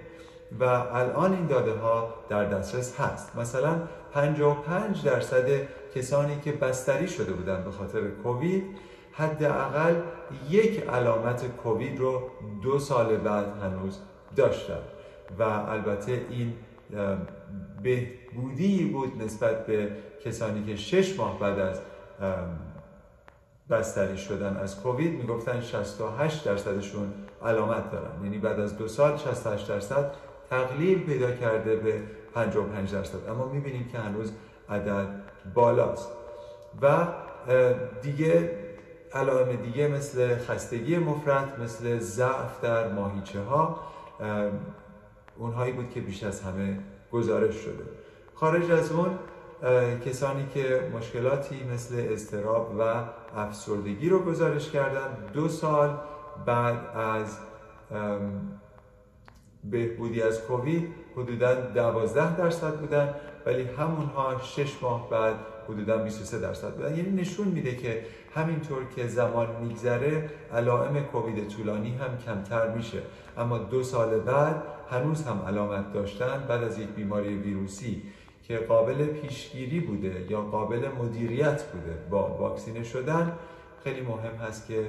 و 0.60 0.64
الان 0.64 1.34
این 1.34 1.48
داده 1.48 1.74
ها 1.74 2.14
در 2.30 2.46
دسترس 2.46 3.00
هست. 3.00 3.36
مثلا 3.36 3.82
55 4.14 5.06
درصد 5.06 5.68
کسانی 5.96 6.40
که 6.44 6.52
بستری 6.52 7.08
شده 7.08 7.34
بودند 7.34 7.66
به 7.66 7.72
خاطر 7.72 8.08
کووید 8.24 8.64
حداقل 9.12 9.96
یک 10.50 10.90
علامت 10.90 11.48
کووید 11.48 12.00
رو 12.00 12.30
دو 12.64 12.80
سال 12.80 13.18
بعد 13.18 13.46
هنوز 13.64 14.00
داشتن. 14.36 14.80
و 15.40 15.44
البته 15.44 16.26
این 16.30 16.54
بهبودی 17.84 18.86
بود 18.86 19.24
نسبت 19.24 19.66
به 19.66 19.92
کسانی 20.26 20.66
که 20.66 20.76
شش 20.76 21.20
ماه 21.20 21.40
بعد 21.40 21.60
از 21.60 21.82
بستری 23.70 24.18
شدن 24.18 24.58
از 24.58 24.82
کووید. 24.82 25.20
می‌گفتن 25.20 25.62
68 25.62 26.46
درصدشون 26.46 27.14
علامت 27.46 27.92
دارن. 27.92 28.24
یعنی 28.24 28.38
بعد 28.38 28.60
از 28.60 28.78
دو 28.78 28.88
سال 28.88 29.18
68 29.18 29.68
درصد 29.70 30.12
تقلیل 30.50 31.00
پیدا 31.00 31.32
کرده 31.32 31.76
به 31.76 32.02
55 32.34 32.92
درصد. 32.92 33.30
اما 33.30 33.46
می‌بینیم 33.46 33.88
که 33.92 33.98
هنوز 33.98 34.32
عدد 34.70 35.08
بالاست. 35.54 36.12
و 36.82 37.08
دیگه 38.02 38.52
علائم 39.14 39.56
دیگه 39.56 39.88
مثل 39.88 40.38
خستگی 40.38 40.98
مفرد 40.98 41.62
مثل 41.62 42.00
ضعف 42.00 42.62
در 42.62 42.94
ماهیچه 42.94 43.42
ها 43.42 43.80
اونهایی 45.38 45.74
بود 45.74 45.90
که 45.90 46.02
بیش 46.02 46.24
از 46.24 46.42
همه 46.42 46.80
گزارش 47.12 47.56
شده. 47.56 47.84
خارج 48.36 48.72
از 48.72 48.92
اون 48.92 49.20
کسانی 50.06 50.48
که 50.54 50.92
مشکلاتی 50.96 51.64
مثل 51.74 52.08
استراب 52.10 52.76
و 52.80 53.04
افسردگی 53.36 54.10
رو 54.10 54.20
گزارش 54.20 54.72
کردن 54.72 55.18
دو 55.34 55.48
سال 55.48 55.98
بعد 56.46 56.78
از 56.96 57.38
بهبودی 59.64 60.22
از 60.22 60.42
کووید 60.42 60.88
حدودا 61.16 61.56
12 61.56 62.38
درصد 62.38 62.80
بودن 62.80 63.14
ولی 63.46 63.64
همونها 63.64 64.40
6 64.40 64.74
ماه 64.82 65.10
بعد 65.10 65.36
حدودا 65.70 65.98
23 65.98 66.40
درصد 66.40 66.76
بودن. 66.76 66.96
یعنی 66.96 67.22
نشون 67.22 67.48
میده 67.48 67.76
که 67.76 68.06
همینطور 68.36 68.86
که 68.96 69.08
زمان 69.08 69.48
میگذره 69.62 70.30
علائم 70.54 71.04
کووید 71.04 71.48
طولانی 71.48 71.96
هم 71.96 72.18
کمتر 72.26 72.76
میشه. 72.76 73.02
اما 73.38 73.58
دو 73.58 73.84
سال 73.84 74.20
بعد 74.20 74.64
هنوز 74.92 75.24
هم 75.24 75.42
علامت 75.48 75.94
داشتن 75.94 76.46
بعد 76.50 76.64
از 76.64 76.80
یک 76.80 76.88
بیماری 76.88 77.36
ویروسی 77.36 78.02
که 78.44 78.58
قابل 78.58 79.06
پیشگیری 79.06 79.80
بوده 79.80 80.26
یا 80.30 80.42
قابل 80.42 80.88
مدیریت 81.00 81.64
بوده 81.64 81.98
با 82.10 82.38
واکسینه 82.38 82.84
شدن 82.84 83.32
خیلی 83.84 84.02
مهم 84.02 84.36
هست 84.36 84.68
که 84.68 84.86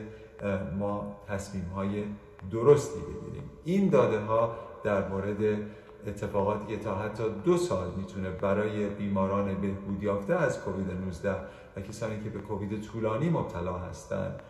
ما 0.78 1.16
تصمیم 1.28 1.64
های 1.64 2.04
درستی 2.50 3.00
بگیریم 3.00 3.50
این 3.64 3.88
داده 3.88 4.20
ها 4.20 4.56
در 4.84 5.08
مورد 5.08 5.58
اتفاقاتی 6.06 6.76
که 6.76 6.82
تا 6.82 6.94
حتی 6.94 7.22
دو 7.44 7.56
سال 7.56 7.90
می‌تونه 7.96 8.30
برای 8.30 8.86
بیماران 8.86 9.54
بهبود 9.54 10.02
یافته 10.02 10.34
از 10.34 10.60
کووید 10.60 10.90
19 10.90 11.34
و 11.76 11.80
کسانی 11.80 12.20
که 12.24 12.30
به 12.30 12.38
کووید 12.38 12.82
طولانی 12.82 13.30
مبتلا 13.30 13.72
هستند 13.78 14.40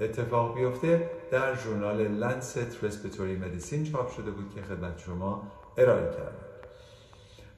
اتفاق 0.00 0.54
بیفته. 0.54 1.10
در 1.30 1.54
ژورنال 1.54 1.96
لنست 1.96 2.84
رسپیتوری 2.84 3.36
مدیسین 3.36 3.84
چاپ 3.84 4.10
شده 4.10 4.30
بود 4.30 4.54
که 4.54 4.62
خدمت 4.62 4.98
شما 4.98 5.42
ارائه 5.78 6.10
کردم. 6.10 6.52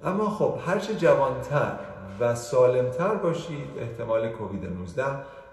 اما 0.05 0.31
خب 0.31 0.59
هرچه 0.67 0.95
جوانتر 0.95 1.79
و 2.21 2.35
سالمتر 2.35 3.15
باشید 3.15 3.69
احتمال 3.79 4.29
کووید 4.29 4.65
19 4.67 5.05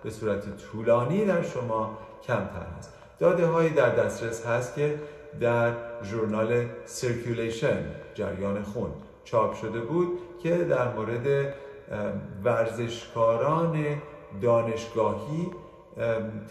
به 0.04 0.10
صورت 0.10 0.58
طولانی 0.58 1.26
در 1.26 1.42
شما 1.42 1.98
کمتر 2.24 2.66
هست. 2.78 3.01
داده 3.22 3.46
هایی 3.46 3.70
در 3.70 3.90
دسترس 3.90 4.46
هست 4.46 4.76
که 4.76 5.00
در 5.40 5.74
ژورنال 6.04 6.66
Circulation 6.86 7.86
جریان 8.14 8.64
خون 8.64 8.92
چاپ 9.24 9.54
شده 9.54 9.80
بود 9.80 10.20
که 10.44 10.58
در 10.58 10.94
مورد 10.94 11.54
ورزشکاران 12.44 13.86
دانشگاهی 14.42 15.52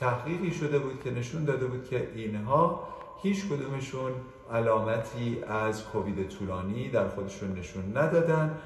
تحقیقی 0.00 0.50
شده 0.50 0.78
بود 0.78 1.02
که 1.04 1.10
نشون 1.10 1.44
داده 1.44 1.66
بود 1.66 1.88
که 1.88 2.08
اینها 2.14 2.88
هیچ 3.22 3.44
کدومشون 3.48 4.12
علامتی 4.52 5.42
از 5.48 5.84
کووید 5.84 6.28
طولانی 6.28 6.88
در 6.88 7.08
خودشون 7.08 7.52
نشون 7.52 7.96
ندادن 7.96 8.58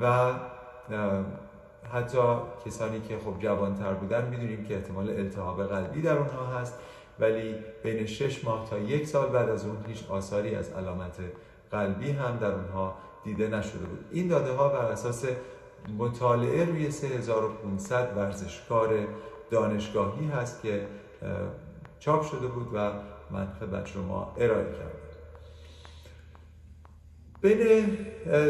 و 0.00 0.32
حتی 1.92 2.18
کسانی 2.66 3.00
که 3.00 3.18
خب 3.18 3.38
جوانتر 3.38 3.92
بودن 3.92 4.28
می‌دونیم 4.28 4.64
که 4.64 4.74
احتمال 4.74 5.10
التهاب 5.10 5.66
قلبی 5.66 6.02
در 6.02 6.18
اونها 6.18 6.46
هست. 6.46 6.78
ولی 7.20 7.54
بین 7.82 8.06
6 8.06 8.44
ماه 8.44 8.70
تا 8.70 8.78
یک 8.78 9.06
سال 9.06 9.28
بعد 9.28 9.48
از 9.48 9.66
اون 9.66 9.76
هیچ 9.86 10.10
آثاری 10.10 10.54
از 10.54 10.72
علامت 10.72 11.16
قلبی 11.70 12.10
هم 12.10 12.36
در 12.36 12.52
اونها 12.52 12.94
دیده 13.24 13.48
نشده 13.48 13.84
بود. 13.84 14.04
این 14.10 14.28
داده 14.28 14.52
ها 14.52 14.68
بر 14.68 14.84
اساس 14.84 15.24
مطالعه 15.98 16.64
روی 16.64 16.90
3500 16.90 18.16
ورزشکار 18.16 18.90
دانشگاهی 19.50 20.26
هست 20.26 20.62
که 20.62 20.86
چاپ 21.98 22.22
شده 22.22 22.46
بود 22.46 22.68
و 22.74 22.90
من 23.30 23.48
خدمت 23.60 23.86
شما 23.86 24.32
ارائه 24.36 24.64
کردم 24.64 25.04
بین 27.40 27.96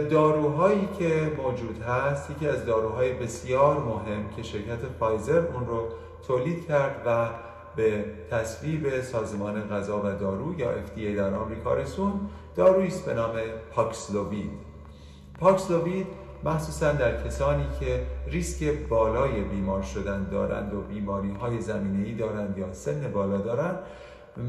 داروهایی 0.08 0.88
که 0.98 1.32
موجود 1.36 1.82
هست 1.82 2.30
یکی 2.30 2.48
از 2.48 2.66
داروهای 2.66 3.12
بسیار 3.12 3.78
مهم 3.78 4.30
که 4.36 4.42
شرکت 4.42 4.78
فایزر 5.00 5.38
اون 5.38 5.66
رو 5.66 5.88
تولید 6.26 6.66
کرد 6.66 7.02
و 7.06 7.28
به 7.76 8.04
تصویب 8.30 9.00
سازمان 9.00 9.68
غذا 9.68 9.98
و 9.98 10.02
دارو 10.02 10.60
یا 10.60 10.72
FDA 10.72 11.16
در 11.16 11.34
آمریکا 11.34 11.74
رسون 11.74 12.12
دارویی 12.56 12.88
است 12.88 13.06
به 13.06 13.14
نام 13.14 13.32
پاکسلووید. 13.74 14.50
پاکسلووید 15.38 16.06
مخصوصا 16.44 16.92
در 16.92 17.24
کسانی 17.24 17.66
که 17.80 18.06
ریسک 18.26 18.64
بالای 18.88 19.40
بیمار 19.40 19.82
شدن 19.82 20.28
دارند 20.30 20.74
و 20.74 20.80
بیماری 20.80 21.32
های 21.32 21.60
زمینه 21.60 22.06
ای 22.06 22.14
دارند 22.14 22.58
یا 22.58 22.72
سن 22.72 23.12
بالا 23.12 23.38
دارند 23.38 23.78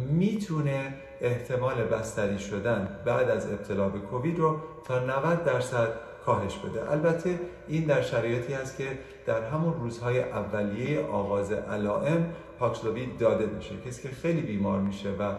می‌تونه 0.10 0.94
احتمال 1.22 1.76
بستری 1.76 2.40
شدن 2.40 3.00
بعد 3.06 3.30
از 3.30 3.52
ابتلا 3.52 3.90
به 3.90 4.00
کووید 4.00 4.40
رو 4.40 4.60
تا 4.88 5.00
90 5.00 5.44
درصد 5.44 5.88
کاهش 6.26 6.58
بده. 6.58 6.92
البته 6.92 7.40
این 7.68 7.86
در 7.86 8.02
شرایطی 8.02 8.54
هست 8.54 8.78
که 8.78 8.88
در 9.26 9.44
همون 9.44 9.74
روزهای 9.74 10.20
اولیه 10.20 11.06
آغاز 11.06 11.52
علائم 11.52 12.34
پاکسلووید 12.60 13.18
داده 13.18 13.46
میشه. 13.46 13.76
کسی 13.88 14.02
که 14.02 14.16
خیلی 14.16 14.42
بیمار 14.42 14.80
میشه 14.80 15.10
و 15.10 15.32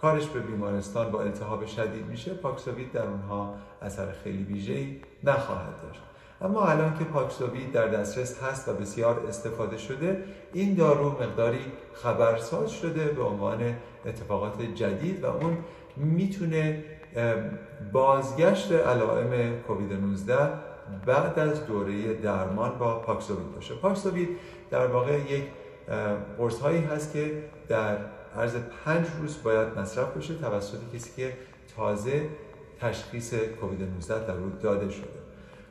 کارش 0.00 0.26
به 0.26 0.40
بیمارستان 0.40 1.10
با 1.10 1.22
التهاب 1.22 1.66
شدید 1.66 2.06
میشه 2.06 2.34
پاکسلووید 2.34 2.92
در 2.92 3.06
اونها 3.06 3.54
اثر 3.82 4.12
خیلی 4.24 4.42
ویژه‌ای 4.42 5.00
نخواهد 5.24 5.82
داشت. 5.82 6.00
اما 6.40 6.66
الان 6.66 6.98
که 6.98 7.04
پاکسلووید 7.04 7.72
در 7.72 7.88
دسترس 7.88 8.42
هست 8.42 8.68
و 8.68 8.72
بسیار 8.72 9.26
استفاده 9.28 9.78
شده 9.78 10.24
این 10.52 10.74
دارو 10.74 11.10
مقداری 11.10 11.64
خبرساز 11.94 12.70
شده 12.70 13.04
به 13.04 13.22
عنوان 13.22 13.74
اتفاقات 14.06 14.62
جدید 14.62 15.24
و 15.24 15.26
اون 15.26 15.58
می‌تونه 15.96 16.84
بازگشت 17.92 18.72
علائم 18.72 19.60
کووید 19.60 19.92
19 19.92 20.48
بعد 21.06 21.38
از 21.38 21.66
دوره 21.66 22.14
درمان 22.14 22.78
با 22.78 22.98
پاکسلووید 22.98 23.54
باشه. 23.54 23.74
پاکسلووید 23.74 24.28
در 24.70 24.86
واقع 24.86 25.18
یک 25.18 25.44
قرص 26.38 26.60
هایی 26.60 26.80
هست 26.80 27.12
که 27.12 27.44
در 27.68 27.96
عرض 28.36 28.56
پنج 28.84 29.06
روز 29.20 29.42
باید 29.42 29.78
مصرف 29.78 30.16
بشه 30.16 30.34
توسط 30.34 30.78
کسی 30.94 31.10
که 31.16 31.32
تازه 31.76 32.28
تشخیص 32.80 33.34
کووید 33.34 33.82
19 33.82 34.26
در 34.26 34.34
رو 34.34 34.50
داده 34.50 34.90
شده. 34.90 35.06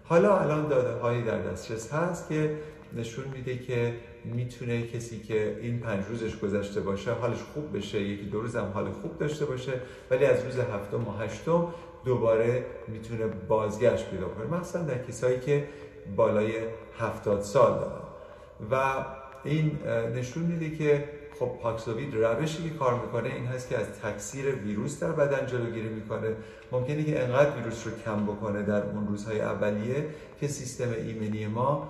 حالا 0.03 0.39
الان 0.39 0.67
داده 0.67 0.99
هایی 0.99 1.23
در 1.23 1.41
دسترس 1.41 1.93
هست 1.93 2.29
که 2.29 2.57
نشون 2.93 3.25
میده 3.27 3.57
که 3.57 3.93
می‌تونه 4.23 4.87
کسی 4.87 5.19
که 5.19 5.57
این 5.61 5.79
پنج 5.79 6.05
روزش 6.09 6.39
گذشته 6.39 6.81
باشه 6.81 7.11
حالش 7.11 7.37
خوب 7.53 7.77
بشه 7.77 8.01
یکی 8.01 8.25
دو 8.25 8.41
روز 8.41 8.55
هم 8.55 8.71
حال 8.73 8.91
خوب 8.91 9.17
داشته 9.17 9.45
باشه 9.45 9.73
ولی 10.11 10.25
از 10.25 10.43
روز 10.45 10.59
هفتم 10.59 11.07
و 11.07 11.11
هشتم 11.11 11.73
دوباره 12.05 12.65
می‌تونه 12.87 13.25
بازگشت 13.47 14.09
پیدا 14.09 14.27
کنه. 14.27 14.59
مثلا 14.59 14.83
در 14.83 15.03
کسایی 15.03 15.39
که 15.39 15.67
بالای 16.15 16.53
هفتاد 16.99 17.41
سال 17.41 17.79
دارن. 17.79 18.01
و 18.71 19.05
این 19.43 19.79
نشون 20.15 20.43
میده 20.43 20.77
که 20.77 21.09
خب 21.41 21.51
پاکسووید 21.61 22.15
روشی 22.15 22.69
که 22.69 22.77
کار 22.77 22.93
می‌کنه 22.93 23.29
این 23.29 23.45
هست 23.45 23.69
که 23.69 23.77
از 23.77 23.85
تکثیر 24.03 24.55
ویروس 24.55 24.99
در 24.99 25.11
بدن 25.11 25.45
جلوگیری 25.45 25.89
می‌کنه. 25.89 26.35
ممکنه 26.71 27.03
که 27.03 27.23
انقدر 27.23 27.57
ویروس 27.57 27.87
رو 27.87 27.93
کم 28.05 28.25
بکنه 28.25 28.63
در 28.63 28.83
اون 28.85 29.07
روزهای 29.07 29.41
اولیه 29.41 30.05
که 30.39 30.47
سیستم 30.47 30.89
ایمنی 30.91 31.47
ما 31.47 31.89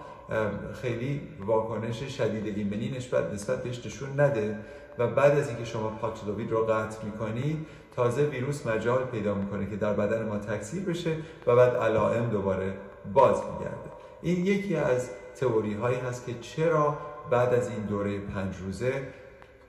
خیلی 0.82 1.22
واکنش 1.46 2.04
شدید 2.04 2.58
ایمنی 2.58 2.90
نسبت 2.98 3.34
نسبت 3.34 3.64
بهش 3.64 3.86
نشون 3.86 4.20
نده 4.20 4.58
و 4.98 5.08
بعد 5.08 5.38
از 5.38 5.48
اینکه 5.48 5.66
شما 5.66 5.90
پاکسلووید 5.90 6.52
رو 6.52 6.66
قطع 6.66 7.06
می‌کنی 7.06 7.66
تازه 7.96 8.24
ویروس 8.24 8.68
مجال 8.68 9.04
پیدا 9.04 9.34
می‌کنه 9.34 9.70
که 9.70 9.76
در 9.76 9.94
بدن 9.94 10.26
ما 10.26 10.38
تکثیر 10.38 10.84
بشه 10.84 11.16
و 11.48 11.56
بعد 11.56 11.76
علائم 11.76 12.30
دوباره 12.30 12.74
باز 13.14 13.38
میگرده. 13.54 13.92
این 14.22 14.46
یکی 14.46 14.76
از 14.76 15.10
تئوری 15.36 15.74
هایی 15.74 15.98
هست 15.98 16.26
که 16.26 16.34
چرا 16.42 16.98
بعد 17.30 17.54
از 17.54 17.70
این 17.70 17.80
دوره 17.80 18.20
پنج 18.20 18.56
روزه 18.66 18.94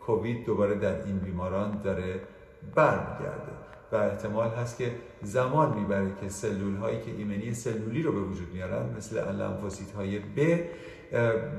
کووید 0.07 0.47
دوباره 0.47 0.75
در 0.75 1.05
این 1.05 1.19
بیماران 1.19 1.81
داره 1.85 2.21
برمیگرده 2.75 3.53
و 3.93 3.97
احتمال 3.97 4.49
هست 4.49 4.79
که 4.79 4.93
زمان 5.23 5.79
می‌بره 5.79 6.13
که 6.21 6.29
سلول 6.29 6.77
هایی 6.77 7.01
که 7.01 7.11
ایمنی 7.11 7.55
سلولی 7.55 8.03
رو 8.03 8.13
به 8.13 8.21
وجود 8.21 8.53
میارن 8.53 8.97
مثل 8.97 9.33
لنفوسیت 9.33 9.93
های 9.93 10.19
ب 10.19 10.61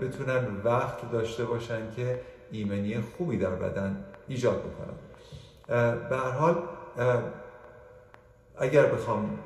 بتونن 0.01 0.47
وقت 0.63 1.11
داشته 1.11 1.45
باشن 1.45 1.91
که 1.91 2.21
ایمنی 2.51 3.01
خوبی 3.01 3.37
در 3.37 3.55
بدن 3.55 4.05
ایجاد 4.27 4.59
بکنن. 4.59 4.97
به 6.09 6.17
هر 6.17 6.31
حال 6.31 6.55
اگر 8.57 8.85
بخوام 8.85 9.39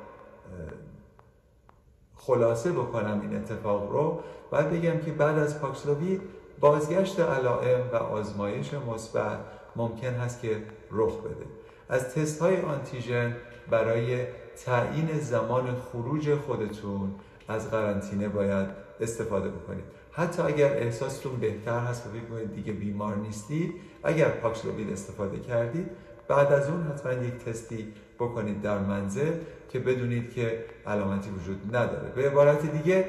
خلاصه 2.16 2.72
بکنم 2.72 3.20
این 3.20 3.36
اتفاق 3.36 3.92
رو 3.92 4.20
باید 4.50 4.70
بگم 4.70 4.98
که 4.98 5.12
بعد 5.12 5.38
از 5.38 5.60
پاکسلووی 5.60 6.20
بازگشت 6.60 7.20
علائم 7.20 7.80
و 7.92 7.96
آزمایش 7.96 8.74
مثبت 8.74 9.38
ممکن 9.76 10.14
هست 10.14 10.42
که 10.42 10.62
رخ 10.90 11.18
بده. 11.18 11.46
از 11.88 12.14
تست 12.14 12.42
های 12.42 12.60
آنتیژن 12.60 13.36
برای 13.70 14.24
تعیین 14.64 15.18
زمان 15.18 15.76
خروج 15.76 16.34
خودتون 16.34 17.14
از 17.48 17.70
قرنطینه 17.70 18.28
باید 18.28 18.68
استفاده 19.00 19.48
بکنید. 19.48 19.84
حتی 20.12 20.42
اگر 20.42 20.72
احساستون 20.72 21.36
بهتر 21.36 21.78
هست 21.78 22.06
و 22.06 22.10
بگوید 22.10 22.54
دیگه 22.54 22.72
بیمار 22.72 23.16
نیستید 23.16 23.74
اگر 24.02 24.28
پاکسلووید 24.28 24.92
استفاده 24.92 25.38
کردید 25.38 25.86
بعد 26.28 26.52
از 26.52 26.68
اون 26.68 26.82
حتما 26.82 27.12
یک 27.12 27.34
تستی 27.34 27.92
بکنید 28.18 28.62
در 28.62 28.78
منزل 28.78 29.32
که 29.68 29.78
بدونید 29.78 30.32
که 30.32 30.64
علامتی 30.86 31.30
وجود 31.30 31.76
نداره. 31.76 32.10
به 32.10 32.30
عبارت 32.30 32.72
دیگه 32.72 33.04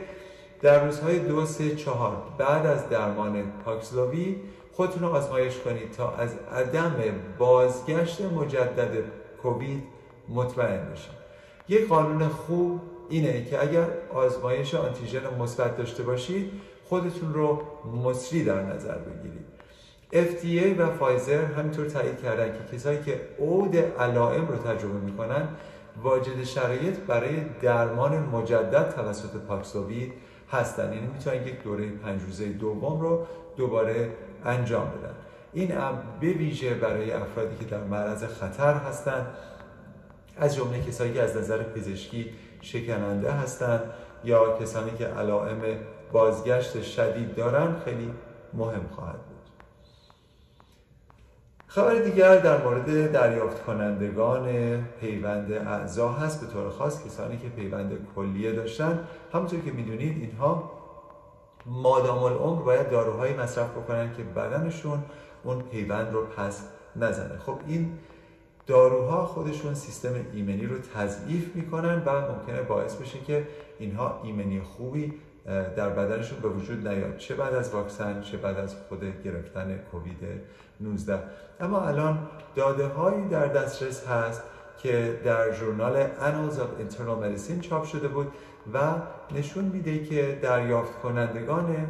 در 0.62 0.86
روزهای 0.86 1.20
دو 1.20 1.46
سه 1.46 1.76
چهار 1.76 2.18
بعد 2.38 2.66
از 2.66 2.90
درمان 2.90 3.44
پاکسلووی 3.66 4.36
خودتون 4.72 5.04
رو 5.04 5.10
آزمایش 5.16 5.58
کنید 5.58 5.92
تا 5.92 6.16
از 6.16 6.36
عدم 6.54 6.96
بازگشت 7.38 8.22
مجدد 8.22 9.04
کووید 9.44 9.84
مطمئن 10.30 10.92
بشید 10.92 11.20
یک 11.70 11.88
قانون 11.88 12.28
خوب 12.28 12.82
اینه 13.10 13.46
که 13.46 13.62
اگر 13.62 13.88
آزمایش 14.14 14.76
آنتیژن 14.76 15.22
مثبت 15.40 15.78
داشته 15.78 16.04
باشید 16.04 16.52
خودتون 16.86 17.34
رو 17.34 17.62
مصری 18.04 18.44
در 18.44 18.64
نظر 18.64 18.98
بگیرید. 18.98 19.50
FDA 20.14 20.80
و 20.80 20.90
فایزر 20.98 21.46
همینطور 21.46 21.86
تایید 21.86 22.22
کردن 22.22 22.54
که 22.54 22.76
کسایی 22.76 23.00
که 23.04 23.22
عود 23.40 23.76
علائم 23.78 24.48
رو 24.48 24.56
تجربه 24.56 25.00
می‌کنن 25.00 25.48
واجد 26.04 26.44
شرایط 26.44 26.98
برای 26.98 27.36
درمان 27.62 28.20
مجدد 28.20 28.94
توسط 28.96 29.38
پاکسووید 29.48 30.14
هستن. 30.52 30.94
یعنی 30.94 31.08
می‌تونن 31.08 31.48
یک 31.48 31.64
دوره 31.64 31.90
پنج 31.90 32.22
روزه 32.22 32.50
دوم 32.50 33.02
رو 33.02 33.28
دوباره 33.58 34.12
انجام 34.46 34.86
بدن. 34.86 35.16
این 35.54 35.68
به 36.22 36.28
ویژه 36.28 36.74
برای 36.74 37.12
افرادی 37.12 37.56
که 37.56 37.66
در 37.66 37.84
معرض 37.84 38.24
خطر 38.24 38.74
هستند 38.74 39.28
از 40.38 40.56
جمله 40.56 40.82
کسایی 40.82 41.14
که 41.14 41.22
از 41.22 41.38
نظر 41.38 41.64
پزشکی 41.64 42.32
شکننده 42.62 43.32
هستند 43.32 43.82
یا 44.24 44.58
کسانی 44.58 44.92
که 44.92 45.06
علائم 45.06 45.62
بازگشت 46.12 46.82
شدید 46.82 47.36
دارن 47.36 47.76
خیلی 47.86 48.12
مهم 48.54 48.88
خواهد 48.96 49.29
خبر 51.72 51.96
دیگر 51.96 52.38
در 52.38 52.64
مورد 52.64 53.12
دریافت 53.12 53.64
کنندگان 53.64 54.48
پیوند 55.00 55.52
اعضا 55.52 56.10
هست. 56.10 56.42
به 56.42 56.54
طور 56.54 56.70
خاص 56.70 57.06
کسانی 57.06 57.38
که 57.38 57.50
پیوند 57.50 58.08
کلیه 58.16 58.52
داشتن. 58.52 59.00
همونطور 59.34 59.60
که 59.60 59.72
می‌دونید 59.72 60.22
اینها 60.22 60.72
مادام 61.66 62.24
العمر 62.24 62.62
باید 62.62 62.90
داروهایی 62.90 63.34
مصرف 63.34 63.70
بکنن 63.72 64.14
که 64.18 64.24
بدنشون 64.24 65.04
اون 65.44 65.62
پیوند 65.62 66.14
رو 66.14 66.26
پس 66.26 66.64
نزنه. 66.96 67.38
خب 67.38 67.60
این 67.68 67.92
داروها 68.68 69.26
خودشون 69.26 69.74
سیستم 69.74 70.14
ایمنی 70.34 70.66
رو 70.66 70.78
تضعیف 70.96 71.56
می‌کنن 71.56 72.04
و 72.06 72.22
ممکنه 72.22 72.62
باعث 72.62 72.96
بشه 72.96 73.20
که 73.20 73.48
اینها 73.80 74.22
ایمنی 74.24 74.62
خوبی 74.62 75.14
در 75.76 75.90
بدنشون 75.90 76.40
به 76.40 76.48
وجود 76.48 76.88
نیاد. 76.88 77.18
چه 77.18 77.36
بعد 77.36 77.54
از 77.54 77.74
واکسن 77.74 78.22
چه 78.22 78.38
بعد 78.38 78.58
از 78.58 78.76
خود 78.90 79.24
گرفتن 79.24 79.78
کووید 79.92 80.18
19 80.82 81.20
اما 81.60 81.82
الان 81.82 82.28
داده 82.56 82.88
هایی 82.88 83.28
در 83.28 83.48
دسترس 83.48 84.08
هست 84.08 84.44
که 84.78 85.20
در 85.24 85.52
ژورنال 85.54 86.08
Annals 86.08 86.56
of 86.56 86.82
Internal 86.92 87.24
Medicine 87.24 87.62
چاپ 87.62 87.84
شده 87.84 88.08
بود 88.08 88.28
و 88.74 88.80
نشون 89.36 89.66
میده 89.66 90.04
که 90.04 90.40
دریافت 90.42 91.02
کنندگان 91.02 91.88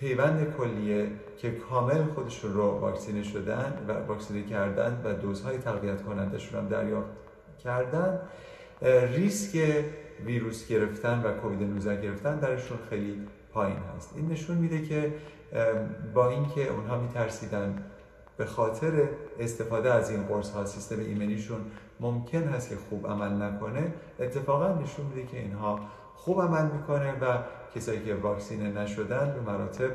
پیوند 0.00 0.54
کلیه 0.58 1.10
که 1.38 1.50
کامل 1.50 2.04
خودشون 2.04 2.52
رو 2.54 2.62
واکسینه 2.62 3.22
شدن 3.22 3.72
و 3.88 3.92
واکسینه 3.92 4.42
کردن 4.42 5.02
و 5.04 5.14
دوزهای 5.14 5.58
تقویت 5.58 6.02
کنندشون 6.02 6.60
هم 6.60 6.68
دریافت 6.68 7.10
کردن 7.64 8.20
ریسک 9.16 9.84
ویروس 10.24 10.68
گرفتن 10.68 11.22
و 11.22 11.32
کووید 11.32 11.62
19 11.62 12.02
گرفتن 12.02 12.38
درشون 12.38 12.78
خیلی 12.90 13.26
پایین 13.52 13.78
هست. 13.96 14.12
این 14.16 14.28
نشون 14.28 14.56
میده 14.56 14.82
که 14.82 15.14
با 16.14 16.30
اینکه 16.30 16.68
اونها 16.68 17.00
میترسیدن 17.00 17.84
به 18.36 18.44
خاطر 18.44 19.08
استفاده 19.40 19.92
از 19.92 20.10
این 20.10 20.22
قرص 20.22 20.50
ها 20.50 20.64
سیستم 20.64 21.00
ایمنیشون 21.00 21.60
ممکن 22.00 22.42
هست 22.42 22.68
که 22.68 22.76
خوب 22.76 23.06
عمل 23.06 23.42
نکنه 23.42 23.94
اتفاقا 24.20 24.82
نشون 24.82 25.06
میده 25.06 25.26
که 25.26 25.38
اینها 25.38 25.80
خوب 26.14 26.42
عمل 26.42 26.70
می‌کنه 26.70 27.12
و 27.12 27.38
کسایی 27.74 28.04
که 28.04 28.14
واکسینه 28.14 28.82
نشدن 28.82 29.34
به 29.34 29.52
مراتب 29.52 29.90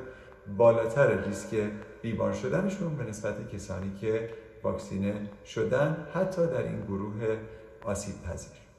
بالاتر 0.57 1.23
ریسک 1.23 1.55
بیمار 2.01 2.33
شدنشون 2.33 2.95
به 2.95 3.03
نسبت 3.03 3.49
کسانی 3.55 3.91
که 4.01 4.29
واکسینه 4.63 5.29
شدن 5.45 6.07
حتی 6.13 6.47
در 6.47 6.63
این 6.63 6.81
گروه 6.81 7.37
آسیب 7.83 8.15
پذیر. 8.23 8.70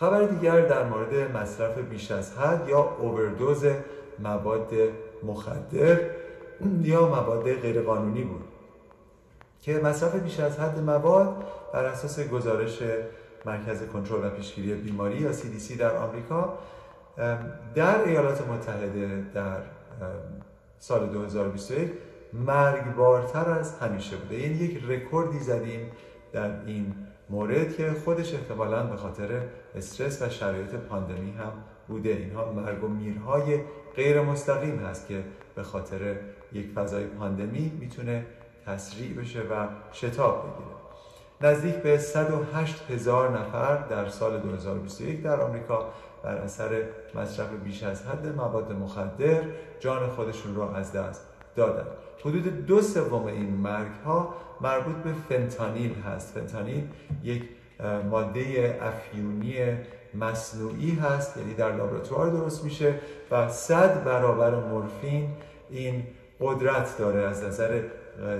خبر 0.00 0.22
دیگر 0.22 0.60
در 0.60 0.84
مورد 0.84 1.36
مصرف 1.36 1.78
بیش 1.78 2.10
از 2.10 2.38
حد 2.38 2.68
یا 2.68 2.96
اووردوز 3.00 3.64
مواد 4.18 4.72
مخدر 5.22 6.00
یا 6.82 7.06
مواد 7.06 7.52
غیرقانونی 7.54 8.22
بود 8.22 8.44
که 9.62 9.78
مصرف 9.78 10.14
بیش 10.14 10.40
از 10.40 10.58
حد 10.60 10.78
مواد 10.78 11.44
بر 11.72 11.84
اساس 11.84 12.20
گزارش 12.20 12.82
مرکز 13.44 13.82
کنترل 13.82 14.26
و 14.26 14.30
پیشگیری 14.30 14.74
بیماری 14.74 15.16
یا 15.16 15.32
CDC 15.32 15.72
در 15.78 15.96
آمریکا 15.96 16.58
در 17.74 18.04
ایالات 18.04 18.48
متحده 18.48 19.24
در 19.34 19.62
سال 20.78 21.06
2021 21.06 21.90
مرگبارتر 22.32 23.50
از 23.50 23.78
همیشه 23.78 24.16
بوده. 24.16 24.40
یعنی 24.40 24.54
یک 24.54 24.82
رکوردی 24.88 25.38
زدیم 25.38 25.92
در 26.32 26.50
این 26.66 26.94
مورد 27.30 27.76
که 27.76 27.90
خودش 28.04 28.34
احتمالا 28.34 28.82
به 28.82 28.96
خاطر 28.96 29.28
استرس 29.74 30.22
و 30.22 30.28
شرایط 30.28 30.74
پاندمی 30.74 31.30
هم 31.30 31.52
بوده. 31.88 32.08
اینها 32.08 32.52
مرگ 32.52 32.84
و 32.84 32.88
میرهای 32.88 33.60
غیر 33.96 34.20
مستقیم 34.20 34.78
هست 34.78 35.08
که 35.08 35.24
به 35.54 35.62
خاطر 35.62 36.16
یک 36.52 36.72
فضای 36.74 37.04
پاندمی 37.04 37.72
می‌تونه 37.80 38.26
تسریع 38.66 39.14
بشه 39.14 39.40
و 39.40 39.66
شتاب 39.92 40.42
بگیره. 40.42 40.80
نزدیک 41.40 41.74
به 41.74 41.98
108 41.98 42.90
هزار 42.90 43.38
نفر 43.38 43.76
در 43.76 44.08
سال 44.08 44.38
2021 44.38 45.22
در 45.22 45.40
آمریکا 45.40 45.88
بر 46.22 46.34
اثر 46.34 46.82
مصرف 47.14 47.48
بیش 47.64 47.82
از 47.82 48.06
حد 48.06 48.26
مواد 48.36 48.72
مخدر 48.72 49.42
جان 49.80 50.08
خودشون 50.08 50.54
رو 50.54 50.62
از 50.62 50.92
دست 50.92 51.26
دادن. 51.56 51.86
حدود 52.20 52.66
دو 52.66 52.82
سوم 52.82 53.24
این 53.24 53.50
مرگ 53.50 53.92
ها 54.04 54.34
مربوط 54.60 54.96
به 54.96 55.12
فنتانیل 55.28 55.94
هست. 55.94 56.38
فنتانیل 56.38 56.84
یک 57.22 57.42
ماده 58.10 58.78
افیونی 58.82 59.54
مصنوعی 60.14 60.90
هست 60.90 61.36
یعنی 61.36 61.54
در 61.54 61.76
لابراتوار 61.76 62.30
درست 62.30 62.64
میشه 62.64 62.94
و 63.30 63.48
صد 63.48 64.04
برابر 64.04 64.54
مورفین 64.54 65.28
این 65.70 66.04
قدرت 66.40 66.98
داره 66.98 67.20
از 67.20 67.44
نظر 67.44 67.82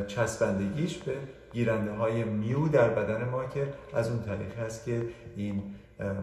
چسبندگیش 0.07 0.99
به 0.99 1.13
گیرنده 1.53 1.93
های 1.93 2.25
میو 2.25 2.69
در 2.69 2.89
بدن 2.89 3.29
ما 3.29 3.45
که 3.45 3.69
از 3.95 4.11
اون 4.11 4.23
طریق 4.23 4.59
هست 4.59 4.85
که 4.85 5.03
این 5.37 5.63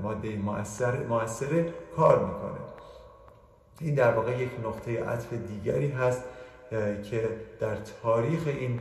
ماده 0.04 0.36
مؤثر 1.10 1.66
کار 1.96 2.26
می‌کنه. 2.26 2.60
این 3.82 3.96
در 3.96 4.12
واقع 4.12 4.42
یک 4.42 4.50
نقطه 4.66 5.04
عطف 5.04 5.34
دیگری 5.34 5.88
هست 5.88 6.24
که 7.10 7.30
در 7.60 7.76
تاریخ 8.04 8.42
این 8.46 8.80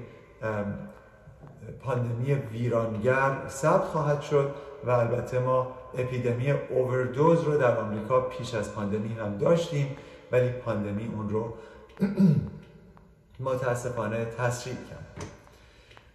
پاندمی 1.81 2.35
ویرانگر 2.35 3.33
ثبت 3.49 3.85
خواهد 3.85 4.21
شد 4.21 4.55
و 4.85 4.91
البته 4.91 5.39
ما 5.39 5.75
اپیدمی 5.99 6.51
اووردوز 6.51 7.43
رو 7.43 7.59
در 7.59 7.77
آمریکا 7.77 8.21
پیش 8.21 8.55
از 8.55 8.75
پاندمی 8.75 9.15
هم 9.15 9.39
داشتیم 9.39 9.97
ولی 10.33 10.49
پاندمی 10.49 11.11
اون 11.15 11.29
رو 11.29 11.55
متاسفانه 13.41 14.25
تسریع 14.25 14.75
کرد. 14.75 15.25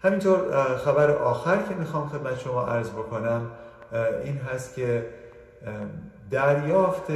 همینطور 0.04 0.76
خبر 0.78 1.12
آخر 1.12 1.64
که 1.70 1.76
می‌خوام 1.76 2.10
خدمت 2.10 2.40
شما 2.40 2.66
عرض 2.66 2.90
بکنم 2.90 3.52
این 4.24 4.38
هست 4.38 4.76
که 4.76 5.06
دریافت 6.32 7.12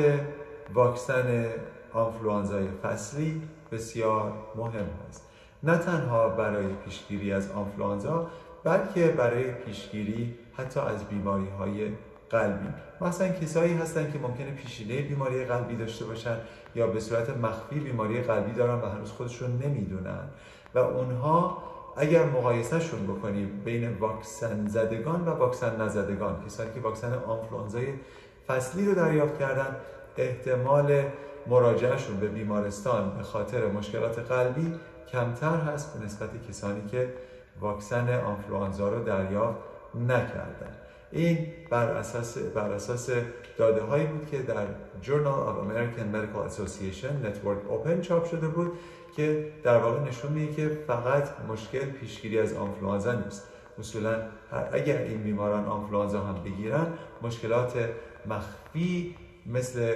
واکسن 0.73 1.45
آنفلوانزای 1.93 2.67
فصلی 2.83 3.41
بسیار 3.75 4.33
مهم 4.55 4.89
است. 5.09 5.29
نه 5.63 5.77
تنها 5.77 6.29
برای 6.29 6.67
پیشگیری 6.85 7.33
از 7.33 7.51
آنفلوانزا 7.51 8.27
بلکه 8.63 9.07
برای 9.07 9.51
پیشگیری 9.51 10.35
حتی 10.57 10.79
از 10.79 11.03
بیماری 11.03 11.47
های 11.59 11.91
قلبی. 12.29 12.67
مثلا 13.01 13.27
کسایی 13.27 13.73
هستن 13.73 14.11
که 14.11 14.19
ممکنه 14.19 14.51
پیشینه 14.51 15.01
بیماری 15.01 15.45
قلبی 15.45 15.75
داشته 15.75 16.05
باشن 16.05 16.37
یا 16.75 16.87
به 16.87 16.99
صورت 16.99 17.29
مخفی 17.29 17.79
بیماری 17.79 18.21
قلبی 18.21 18.51
دارن 18.51 18.81
و 18.81 18.85
هنوز 18.85 19.11
خودشون 19.11 19.51
نمی‌دونن. 19.65 20.29
و 20.75 20.79
اونها 20.79 21.63
اگر 21.97 22.25
مقایسهشون 22.25 23.07
بکنیم 23.07 23.61
بین 23.65 23.97
واکسن 23.97 24.67
زدگان 24.67 25.21
و 25.21 25.29
واکسن 25.29 25.81
نزدگان 25.81 26.45
کسانی 26.45 26.73
که 26.73 26.79
واکسن 26.79 27.13
آنفلوانزای 27.13 27.87
فصلی 28.47 28.85
رو 28.85 28.95
دریافت 28.95 29.39
کردن 29.39 29.75
احتمال 30.17 31.03
مراجعهشون 31.47 32.17
به 32.17 32.27
بیمارستان 32.27 33.17
به 33.17 33.23
خاطر 33.23 33.67
مشکلات 33.67 34.19
قلبی 34.19 34.73
کمتر 35.11 35.55
هست 35.55 35.97
به 35.97 36.05
نسبت 36.05 36.29
کسانی 36.49 36.87
که 36.91 37.13
واکسن 37.59 38.19
آنفلوانزا 38.19 38.89
رو 38.89 39.03
دریافت 39.03 39.59
نکردن. 39.95 40.75
این 41.11 41.47
بر 41.69 41.87
اساس 41.87 42.37
بر 42.37 42.71
اساس 42.71 43.09
داده 43.57 43.81
هایی 43.81 44.05
بود 44.05 44.29
که 44.31 44.41
در 44.41 44.65
Journal 45.03 45.37
of 45.47 45.57
American 45.67 46.15
Medical 46.15 46.51
Association 46.51 47.25
Network 47.25 47.71
Open 47.71 48.01
چاپ 48.01 48.25
شده 48.25 48.47
بود 48.47 48.71
که 49.15 49.51
در 49.63 49.77
واقع 49.77 49.99
نشون 49.99 50.31
میده 50.31 50.53
که 50.53 50.69
فقط 50.87 51.27
مشکل 51.49 51.85
پیشگیری 51.85 52.39
از 52.39 52.53
آنفلوانزا 52.53 53.11
نیست. 53.13 53.47
اصولا 53.79 54.21
اگر 54.71 54.97
این 54.97 55.23
بیماران 55.23 55.65
آنفلوانزا 55.65 56.21
هم 56.21 56.43
بگیرن 56.43 56.87
مشکلات 57.21 57.89
مخفی 58.25 59.15
مثل 59.45 59.93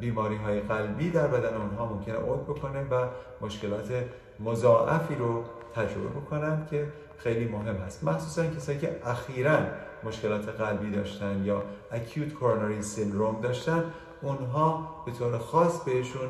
بیماری 0.00 0.36
های 0.36 0.60
قلبی 0.60 1.10
در 1.10 1.26
بدن 1.26 1.56
اونها 1.56 1.86
ممکنه 1.86 2.14
عود 2.14 2.44
بکنه 2.44 2.82
و 2.90 3.06
مشکلات 3.40 4.04
مضاعفی 4.40 5.14
رو 5.14 5.44
تجربه 5.74 6.20
بکنن 6.20 6.66
که 6.70 6.86
خیلی 7.18 7.44
مهم 7.48 7.76
هست. 7.76 8.04
مخصوصا 8.04 8.46
کسایی 8.46 8.78
که 8.78 9.00
اخیرا 9.04 9.58
مشکلات 10.04 10.48
قلبی 10.48 10.90
داشتن 10.90 11.42
یا 11.44 11.62
acute 11.92 12.32
coronary 12.40 12.84
syndrome 12.96 13.42
داشتن 13.42 13.84
اونها 14.22 15.02
به 15.06 15.12
طور 15.12 15.38
خاص 15.38 15.84
بهشون 15.84 16.28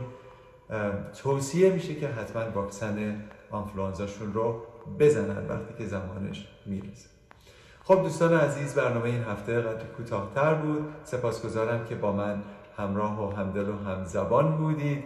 توصیه 1.22 1.72
میشه 1.72 1.94
که 1.94 2.08
حتما 2.08 2.50
واکسن 2.50 3.22
آنفلوانزاشون 3.50 4.32
رو 4.32 4.62
بزنن 4.98 5.46
وقتی 5.48 5.74
که 5.78 5.86
زمانش 5.86 6.48
می‌رسه. 6.66 7.19
خب 7.90 8.02
دوستان 8.02 8.34
عزیز 8.34 8.74
برنامه 8.74 9.04
این 9.04 9.22
هفته 9.22 9.60
قدری 9.60 9.88
کوتاهتر 9.96 10.54
بود. 10.54 10.88
سپاسگزارم 11.04 11.84
که 11.84 11.94
با 11.94 12.12
من 12.12 12.42
همراه 12.76 13.28
و 13.28 13.36
همدل 13.36 13.68
و 13.68 13.76
همزبان 13.76 14.56
بودید. 14.56 15.04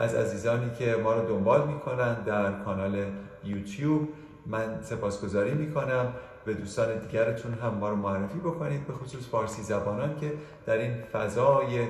از 0.00 0.14
عزیزانی 0.14 0.70
که 0.78 0.96
ما 1.02 1.14
رو 1.14 1.28
دنبال 1.28 1.66
می‌کنن 1.66 2.14
در 2.14 2.52
کانال 2.52 3.04
یوتیوب 3.44 4.08
من 4.46 4.82
سپاسگزاری 4.82 5.50
می‌کنم. 5.50 6.12
به 6.44 6.54
دوستان 6.54 6.98
دیگرتون 6.98 7.54
هم 7.54 7.74
ما 7.74 7.88
رو 7.88 7.96
معرفی 7.96 8.38
بکنید 8.38 8.86
به 8.86 8.92
خصوص 8.92 9.28
فارسی 9.28 9.62
زبانان 9.62 10.16
که 10.16 10.32
در 10.66 10.78
این 10.78 10.94
فضای 11.12 11.86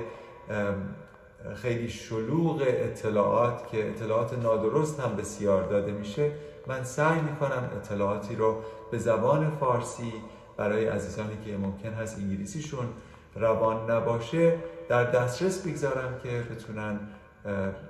خیلی 1.55 1.89
شلوغ 1.89 2.61
اطلاعات 2.67 3.67
که 3.67 3.89
اطلاعات 3.89 4.33
نادرست 4.33 4.99
هم 4.99 5.15
بسیار 5.15 5.63
داده 5.63 5.91
میشه 5.91 6.31
من 6.67 6.83
سعی 6.83 7.21
می‌کنم 7.21 7.69
اطلاعاتی 7.75 8.35
رو 8.35 8.61
به 8.91 8.97
زبان 8.97 9.49
فارسی 9.49 10.13
برای 10.57 10.85
عزیزانی 10.85 11.37
که 11.45 11.57
ممکن 11.57 11.93
هست 11.93 12.17
انگلیسیشون 12.17 12.85
روان 13.35 13.91
نباشه 13.91 14.57
در 14.89 15.03
دسترس 15.03 15.67
بگذارم 15.67 16.19
که 16.23 16.43
بتونن 16.51 16.99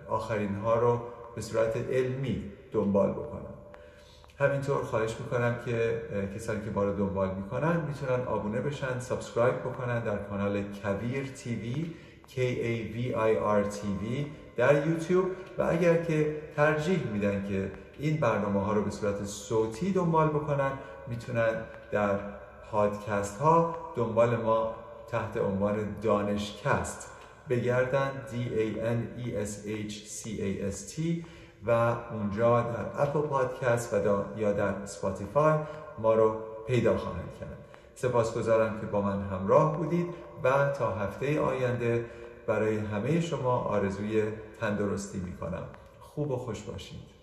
آخرین 0.08 0.56
ها 0.56 0.76
رو 0.76 1.02
به 1.36 1.42
صورت 1.42 1.78
علمی 1.78 2.52
دنبال 2.72 3.12
بکنم 3.12 3.54
همینطور 4.40 4.84
خواهش 4.84 5.16
می‌کنم 5.20 5.56
که 5.66 6.02
کسانی 6.36 6.66
که 6.66 6.72
ما 6.72 6.84
رو 6.84 6.94
دنبال 6.94 7.36
می‌کنن 7.36 7.82
می‌تونن 7.88 8.28
آبونه 8.28 8.62
بشن 8.62 9.00
subscribe 9.00 9.60
بکنن 9.60 10.04
در 10.04 10.18
کانال 10.18 10.64
کویر 10.64 11.28
TV 11.28 11.94
K 12.30 12.36
A 12.40 12.74
V 12.94 12.98
I 13.16 13.32
R 13.62 13.74
TV 13.76 14.26
در 14.58 14.88
یوتیوب 14.88 15.26
و 15.58 15.68
اگر 15.70 16.04
که 16.04 16.36
ترجیح 16.56 17.00
میدن 17.14 17.46
که 17.50 17.72
این 18.00 18.18
برنامه 18.18 18.64
ها 18.66 18.74
رو 18.74 18.82
به 18.82 18.92
صورت 18.92 19.26
صوتی 19.26 19.92
دنبال 19.92 20.28
بکنن. 20.28 20.72
می‌تونن 21.08 21.64
در 21.92 22.20
پادکست 22.72 23.40
ها 23.40 23.76
دنبال 23.96 24.36
ما 24.36 24.76
تحت 25.08 25.38
عنوان 25.38 25.96
دانشکست 26.02 27.12
بگردن. 27.50 28.12
D 28.28 28.34
A 28.34 28.78
N 28.78 29.26
E 29.26 29.30
S 29.46 29.68
H 29.68 29.94
C 29.94 30.28
A 30.28 30.74
S 30.74 30.96
T 30.96 31.26
و 31.66 31.96
اونجا 32.12 32.62
در 32.62 33.02
اپل 33.02 33.22
پادکست 33.22 33.94
و 33.94 34.24
یا 34.38 34.54
در 34.54 34.86
Spotify 34.86 35.60
ما 36.00 36.14
رو 36.14 36.38
پیدا 36.68 36.98
خواهند 36.98 37.34
کرد. 37.40 37.58
سپاسگزارم 37.96 38.80
که 38.80 38.86
با 38.86 39.02
من 39.02 39.22
همراه 39.22 39.78
بودید 39.78 40.08
و 40.44 40.70
تا 40.70 40.96
هفته 40.96 41.40
آینده 41.40 42.06
برای 42.48 42.78
همه 42.78 43.22
شما 43.22 43.58
آرزوی 43.58 44.24
تندرستی 44.60 45.20
می 45.20 45.38
کنم 45.38 45.64
خوب 46.00 46.32
و 46.32 46.38
خوش 46.38 46.62
باشید. 46.62 47.23